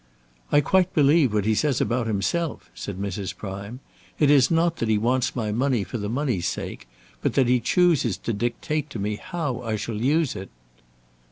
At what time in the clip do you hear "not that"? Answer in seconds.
4.49-4.89